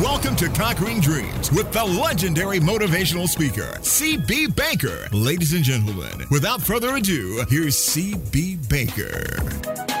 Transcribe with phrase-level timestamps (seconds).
[0.00, 5.06] Welcome to Conquering Dreams with the legendary motivational speaker, CB Baker.
[5.12, 9.91] Ladies and gentlemen, without further ado, here's CB Baker.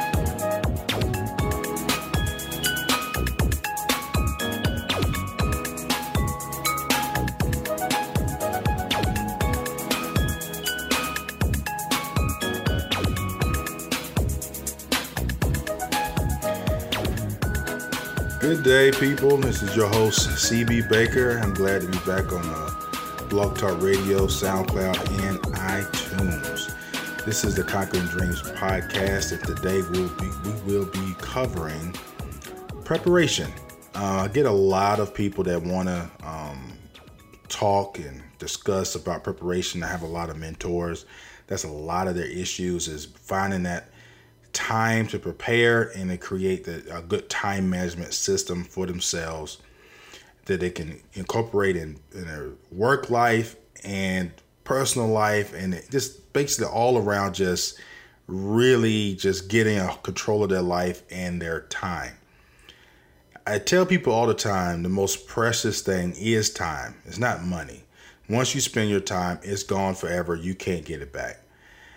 [18.42, 19.36] Good day, people.
[19.36, 21.38] This is your host, CB Baker.
[21.38, 27.24] I'm glad to be back on uh, Blog Talk Radio, SoundCloud, and iTunes.
[27.24, 31.94] This is the Conquering Dreams podcast, and today we'll be, we will be covering
[32.84, 33.48] preparation.
[33.94, 36.72] Uh, I get a lot of people that want to um,
[37.48, 39.84] talk and discuss about preparation.
[39.84, 41.06] I have a lot of mentors.
[41.46, 43.91] That's a lot of their issues is finding that
[44.52, 49.58] time to prepare and to create the, a good time management system for themselves
[50.46, 54.32] that they can incorporate in, in their work life and
[54.64, 57.78] personal life and just basically all around just
[58.26, 62.14] really just getting a control of their life and their time.
[63.46, 66.94] I tell people all the time the most precious thing is time.
[67.04, 67.82] It's not money.
[68.28, 70.36] Once you spend your time, it's gone forever.
[70.36, 71.41] You can't get it back.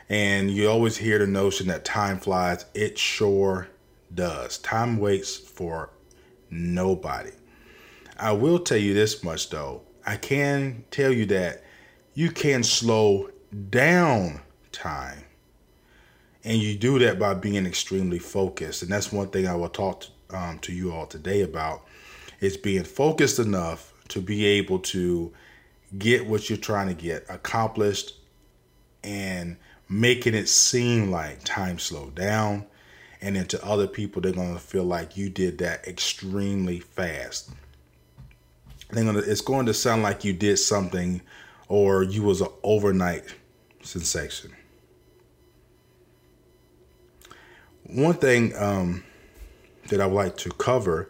[0.09, 2.65] And you always hear the notion that time flies.
[2.73, 3.67] It sure
[4.13, 4.57] does.
[4.59, 5.89] Time waits for
[6.49, 7.31] nobody.
[8.17, 9.81] I will tell you this much though.
[10.05, 11.63] I can tell you that
[12.13, 13.29] you can slow
[13.69, 15.23] down time.
[16.43, 18.83] And you do that by being extremely focused.
[18.83, 21.85] And that's one thing I will talk to, um, to you all today about
[22.39, 25.33] is being focused enough to be able to
[25.97, 28.13] get what you're trying to get accomplished
[29.03, 29.57] and
[29.89, 32.65] making it seem like time slowed down.
[33.21, 37.49] And then to other people, they're going to feel like you did that extremely fast.
[38.91, 41.21] They're gonna, it's going to sound like you did something
[41.67, 43.23] or you was an overnight
[43.81, 44.53] sensation.
[47.83, 49.03] One thing um,
[49.89, 51.09] that I would like to cover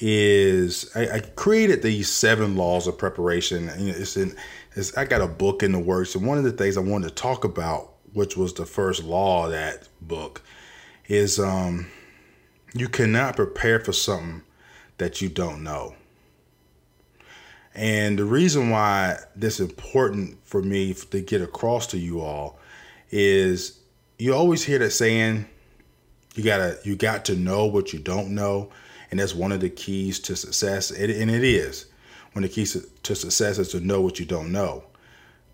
[0.00, 3.68] is I, I, created these seven laws of preparation.
[3.74, 4.36] It's in
[4.74, 7.08] is I got a book in the works, and one of the things I wanted
[7.08, 10.42] to talk about, which was the first law of that book,
[11.06, 11.86] is um,
[12.74, 14.42] you cannot prepare for something
[14.98, 15.94] that you don't know.
[17.74, 22.58] And the reason why this is important for me to get across to you all
[23.10, 23.78] is
[24.18, 25.46] you always hear that saying
[26.34, 28.70] you gotta you got to know what you don't know,
[29.10, 31.86] and that's one of the keys to success, and it is
[32.32, 34.84] One of the keys to success is to know what you don't know.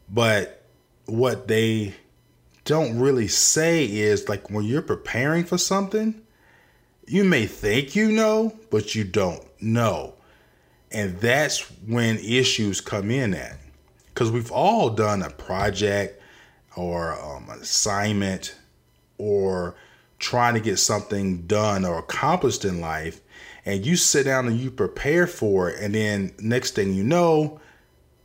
[0.09, 0.65] But
[1.07, 1.95] what they
[2.65, 6.21] don't really say is like when you're preparing for something,
[7.07, 10.15] you may think you know, but you don't know.
[10.91, 13.59] And that's when issues come in at.
[14.07, 16.21] Because we've all done a project
[16.77, 18.55] or um, assignment
[19.19, 19.75] or
[20.23, 23.21] trying to get something done or accomplished in life
[23.65, 27.61] and you sit down and you prepare for it and then next thing you know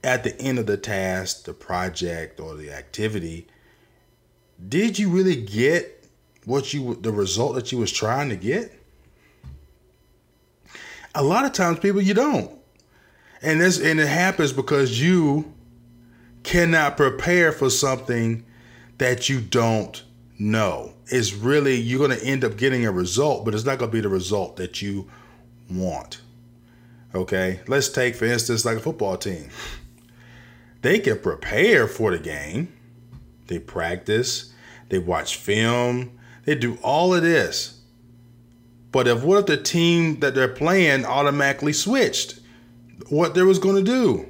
[0.03, 3.47] at the end of the task the project or the activity
[4.69, 5.97] did you really get
[6.45, 8.71] what you the result that you was trying to get?
[11.13, 12.51] A lot of times people you don't.
[13.41, 15.53] And this and it happens because you
[16.43, 18.45] cannot prepare for something
[18.97, 20.03] that you don't
[20.39, 23.89] know it's really you're going to end up getting a result but it's not going
[23.89, 25.09] to be the result that you
[25.69, 26.21] want.
[27.15, 29.49] Okay, let's take for instance like a football team.
[30.81, 32.71] They can prepare for the game,
[33.47, 34.53] they practice,
[34.89, 37.81] they watch film, they do all of this.
[38.91, 42.39] But if what if the team that they're playing automatically switched
[43.09, 44.27] what they was going to do?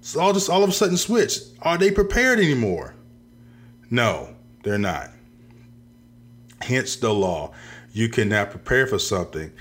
[0.00, 1.42] So all just all of a sudden switched.
[1.60, 2.94] Are they prepared anymore?
[3.90, 5.10] No, they're not.
[6.60, 7.52] Hence the law.
[7.92, 9.52] You cannot prepare for something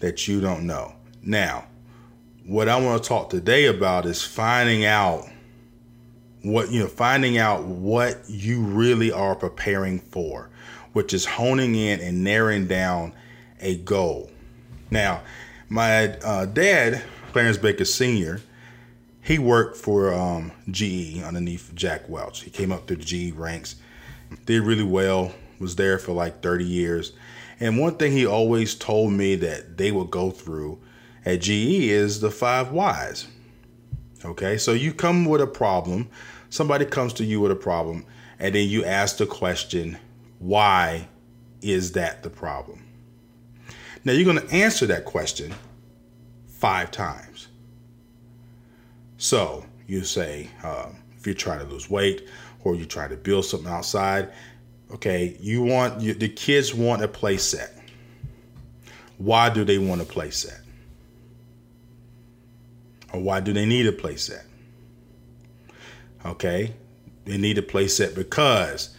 [0.00, 0.94] that you don't know.
[1.22, 1.66] Now,
[2.44, 5.28] what I want to talk today about is finding out
[6.42, 10.50] what you know, finding out what you really are preparing for,
[10.92, 13.12] which is honing in and narrowing down
[13.60, 14.30] a goal.
[14.90, 15.22] Now,
[15.68, 17.02] my uh, dad,
[17.32, 18.40] Clarence Baker Sr.,
[19.20, 22.42] he worked for um, GE underneath Jack Welch.
[22.42, 23.76] He came up through the GE ranks,
[24.46, 27.12] did really well, was there for like 30 years.
[27.60, 30.80] And one thing he always told me that they would go through
[31.24, 33.26] at GE is the five whys.
[34.24, 36.08] Okay, so you come with a problem,
[36.50, 38.04] somebody comes to you with a problem,
[38.38, 39.98] and then you ask the question,
[40.38, 41.08] why
[41.62, 42.84] is that the problem?
[44.04, 45.54] Now you're going to answer that question
[46.46, 47.48] five times.
[49.18, 52.28] So you say, um, if you're trying to lose weight
[52.64, 54.32] or you try to build something outside,
[54.92, 57.74] okay, you want you, the kids want a play set.
[59.18, 60.60] Why do they want a play set?
[63.12, 64.44] Or why do they need a play set?
[66.24, 66.74] Okay,
[67.24, 68.94] they need a play set because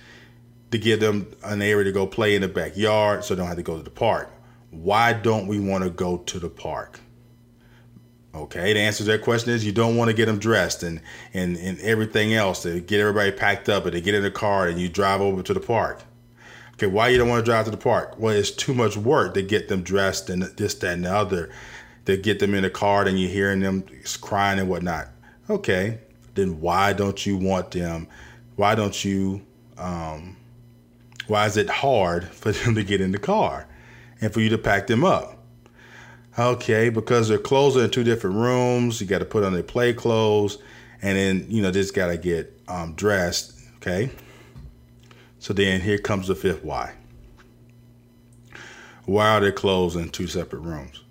[0.71, 3.57] to give them an area to go play in the backyard so they don't have
[3.57, 4.31] to go to the park.
[4.71, 6.99] Why don't we want to go to the park?
[8.33, 11.01] Okay, the answer to that question is you don't want to get them dressed and,
[11.33, 14.67] and, and everything else to get everybody packed up and they get in the car
[14.67, 16.03] and you drive over to the park.
[16.73, 18.19] Okay, why you don't want to drive to the park?
[18.19, 21.49] Well, it's too much work to get them dressed and this, that, and the other,
[22.05, 23.83] to get them in the car and you're hearing them
[24.21, 25.07] crying and whatnot.
[25.49, 25.99] Okay,
[26.35, 28.07] then why don't you want them?
[28.55, 29.41] Why don't you?
[29.77, 30.37] Um,
[31.27, 33.67] why is it hard for them to get in the car
[34.21, 35.38] and for you to pack them up?
[36.37, 39.01] Okay, because their clothes are in two different rooms.
[39.01, 40.57] You got to put on their play clothes,
[41.01, 43.59] and then you know just got to get um, dressed.
[43.77, 44.09] Okay.
[45.39, 46.93] So then here comes the fifth why.
[49.05, 51.03] Why are their clothes in two separate rooms?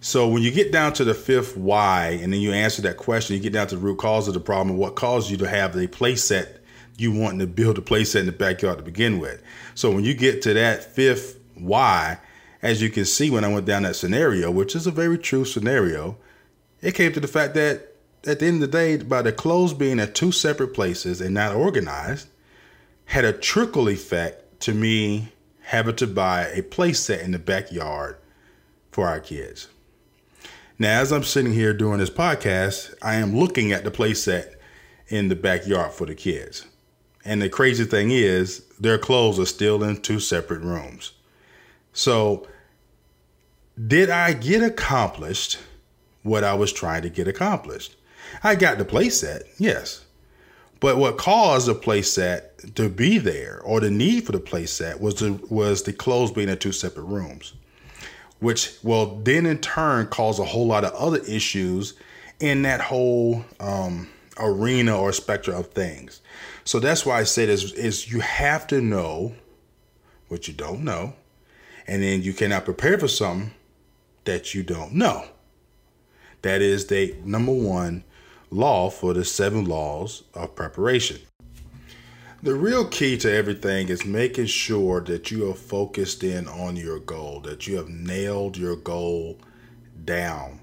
[0.00, 3.36] So when you get down to the fifth why, and then you answer that question,
[3.36, 5.74] you get down to the root cause of the problem, what caused you to have
[5.74, 6.60] the play set
[6.96, 9.42] you wanting to build a play set in the backyard to begin with.
[9.74, 12.18] So when you get to that fifth why,
[12.64, 15.44] as you can see when I went down that scenario, which is a very true
[15.44, 16.16] scenario,
[16.80, 17.92] it came to the fact that
[18.26, 21.34] at the end of the day, by the clothes being at two separate places and
[21.34, 22.26] not organized,
[23.04, 25.28] had a trickle effect to me
[25.60, 28.16] having to buy a play set in the backyard
[28.90, 29.68] for our kids.
[30.78, 34.58] Now, as I'm sitting here doing this podcast, I am looking at the play set
[35.08, 36.64] in the backyard for the kids.
[37.26, 41.12] And the crazy thing is, their clothes are still in two separate rooms.
[41.92, 42.48] So
[43.78, 45.58] did I get accomplished
[46.22, 47.96] what I was trying to get accomplished?
[48.42, 50.04] I got the playset, yes.
[50.80, 55.16] But what caused the playset to be there or the need for the playset was
[55.16, 57.54] the was the clothes being in two separate rooms.
[58.40, 61.94] Which will then in turn cause a whole lot of other issues
[62.40, 66.20] in that whole um, arena or spectrum of things.
[66.64, 69.34] So that's why I said is, is you have to know
[70.28, 71.14] what you don't know,
[71.86, 73.52] and then you cannot prepare for something
[74.24, 75.26] that you don't know.
[76.42, 78.04] That is the number one
[78.50, 81.20] law for the seven laws of preparation.
[82.42, 86.98] The real key to everything is making sure that you are focused in on your
[86.98, 89.38] goal, that you have nailed your goal
[90.04, 90.60] down.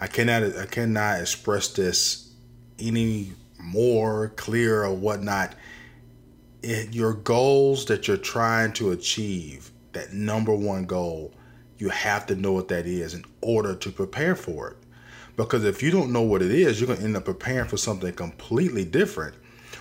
[0.00, 2.32] I cannot I cannot express this
[2.78, 5.54] any more clear or whatnot.
[6.62, 11.34] It, your goals that you're trying to achieve, that number one goal,
[11.82, 14.76] you have to know what that is in order to prepare for it.
[15.36, 17.76] Because if you don't know what it is, you're going to end up preparing for
[17.76, 19.34] something completely different,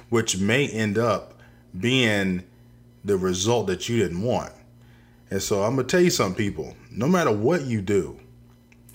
[0.09, 1.39] which may end up
[1.80, 2.44] being
[3.06, 4.51] the result that you didn't want.
[5.30, 8.19] And so I'm going to tell you something, people no matter what you do,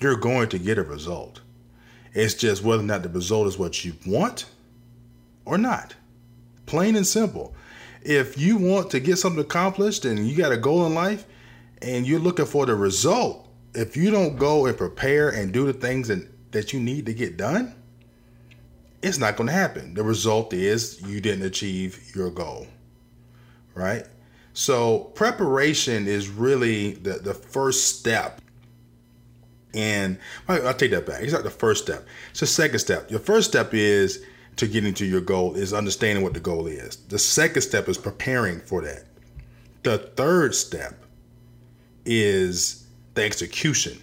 [0.01, 1.43] you're going to get a result.
[2.13, 4.47] It's just whether or not the result is what you want
[5.45, 5.95] or not.
[6.67, 7.55] Plain and simple.
[8.03, 11.25] If you want to get something accomplished and you got a goal in life,
[11.83, 15.73] and you're looking for the result, if you don't go and prepare and do the
[15.73, 17.75] things that, that you need to get done,
[19.03, 19.95] it's not going to happen.
[19.95, 22.67] The result is you didn't achieve your goal,
[23.75, 24.05] right?
[24.55, 28.41] So, preparation is really the, the first step.
[29.75, 31.23] And I'll take that back.
[31.23, 33.11] It's not the first step, it's the second step.
[33.11, 34.25] Your first step is
[34.57, 36.97] to getting to your goal, is understanding what the goal is.
[36.97, 39.05] The second step is preparing for that.
[39.83, 41.06] The third step
[42.07, 43.99] is the execution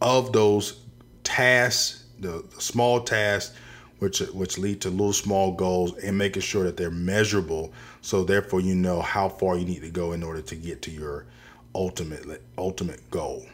[0.00, 0.80] of those
[1.24, 3.54] tasks, the, the small tasks,
[3.98, 7.72] which which lead to little small goals, and making sure that they're measurable.
[8.00, 10.90] So therefore, you know how far you need to go in order to get to
[10.90, 11.26] your
[11.74, 13.44] ultimate ultimate goal.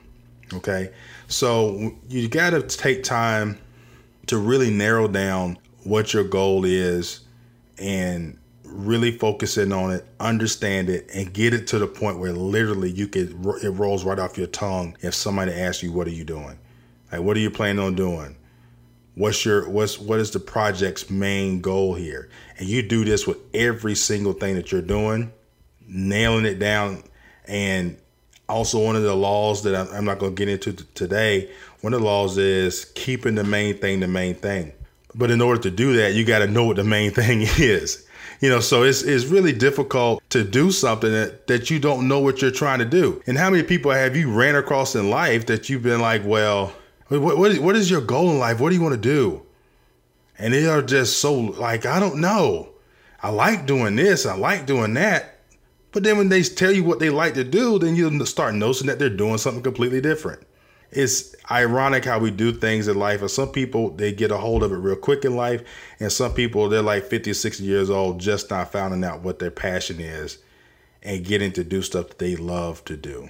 [0.52, 0.92] Okay,
[1.26, 3.58] so you got to take time
[4.26, 7.20] to really narrow down what your goal is
[7.78, 12.32] and really focus in on it, understand it, and get it to the point where
[12.32, 13.30] literally you could
[13.62, 16.58] it rolls right off your tongue if somebody asks you, "What are you doing?
[17.12, 18.36] Like, what are you planning on doing?
[19.14, 22.28] What's your what's what is the project's main goal here?"
[22.58, 25.32] And you do this with every single thing that you're doing,
[25.86, 27.04] nailing it down.
[27.46, 27.98] And
[28.48, 31.50] also, one of the laws that I'm not going to get into today,
[31.82, 34.72] one of the laws is keeping the main thing the main thing.
[35.14, 38.03] But in order to do that, you got to know what the main thing is
[38.44, 42.20] You know, so it's it's really difficult to do something that, that you don't know
[42.20, 43.22] what you're trying to do.
[43.26, 46.74] And how many people have you ran across in life that you've been like, well,
[47.08, 48.60] what, what, is, what is your goal in life?
[48.60, 49.46] What do you want to do?
[50.38, 52.68] And they are just so like, I don't know.
[53.22, 54.26] I like doing this.
[54.26, 55.40] I like doing that.
[55.92, 58.88] But then when they tell you what they like to do, then you start noticing
[58.88, 60.46] that they're doing something completely different.
[60.94, 63.20] It's ironic how we do things in life.
[63.20, 65.62] And some people, they get a hold of it real quick in life.
[66.00, 69.38] And some people, they're like 50 or 60 years old, just not finding out what
[69.38, 70.38] their passion is
[71.02, 73.28] and getting to do stuff that they love to do.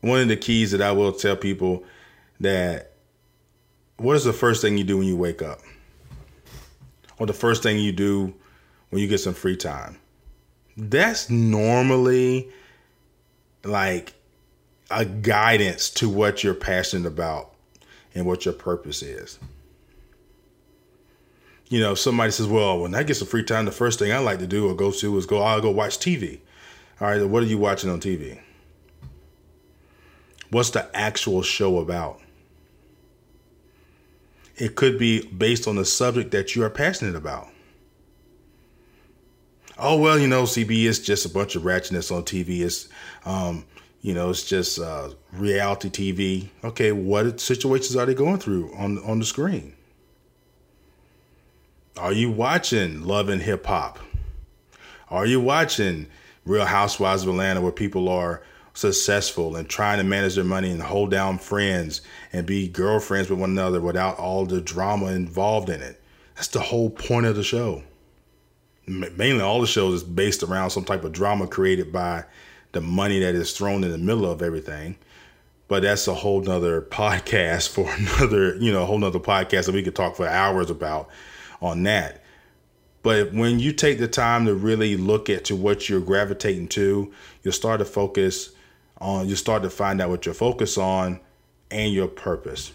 [0.00, 1.84] One of the keys that I will tell people
[2.40, 2.92] that
[3.96, 5.60] what is the first thing you do when you wake up?
[7.18, 8.32] Or the first thing you do
[8.90, 9.98] when you get some free time?
[10.76, 12.48] That's normally
[13.64, 14.14] like
[14.90, 17.52] a guidance to what you're passionate about
[18.14, 19.38] and what your purpose is.
[21.68, 24.18] You know, somebody says, "Well, when I get some free time, the first thing I
[24.18, 25.42] like to do or go to is go.
[25.42, 26.40] I'll go watch TV."
[27.00, 28.40] All right, what are you watching on TV?
[30.50, 32.20] What's the actual show about?
[34.56, 37.48] It could be based on the subject that you are passionate about.
[39.78, 42.62] Oh well, you know, CB is just a bunch of ratchetness on TV.
[42.62, 42.88] It's,
[43.24, 43.64] um,
[44.00, 46.48] you know, it's just uh, reality TV.
[46.64, 49.74] Okay, what situations are they going through on on the screen?
[51.96, 53.98] Are you watching Love and Hip Hop?
[55.10, 56.06] Are you watching
[56.44, 60.80] Real Housewives of Atlanta, where people are successful and trying to manage their money and
[60.80, 62.00] hold down friends
[62.32, 66.00] and be girlfriends with one another without all the drama involved in it.
[66.36, 67.82] That's the whole point of the show.
[68.86, 72.24] Mainly, all the shows is based around some type of drama created by
[72.72, 74.96] the money that is thrown in the middle of everything.
[75.68, 79.74] But that's a whole nother podcast for another, you know, a whole nother podcast that
[79.74, 81.08] we could talk for hours about
[81.60, 82.22] on that.
[83.02, 87.12] But when you take the time to really look at to what you're gravitating to,
[87.42, 88.50] you'll start to focus
[89.00, 91.20] on you start to find out what you're focused on
[91.70, 92.72] and your purpose.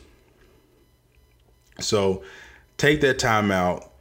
[1.79, 2.23] So
[2.77, 3.91] take that time out,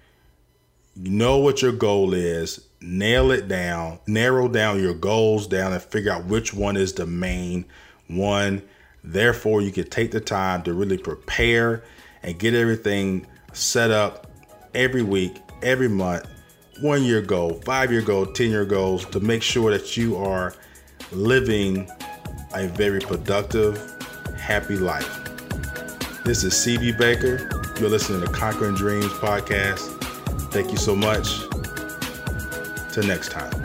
[0.97, 6.13] know what your goal is, nail it down, narrow down your goals down and figure
[6.13, 7.65] out which one is the main
[8.09, 8.63] one.
[9.05, 11.83] Therefore, you can take the time to really prepare
[12.23, 14.31] and get everything set up
[14.75, 16.27] every week, every month,
[16.81, 20.55] one year goal, five year goal, 10 year goals to make sure that you are
[21.11, 21.89] living
[22.55, 23.79] a very productive,
[24.39, 25.19] happy life.
[26.25, 27.49] This is CB Baker.
[27.81, 30.02] You're listening to Conquering Dreams podcast.
[30.51, 31.41] Thank you so much.
[32.93, 33.62] Till next time.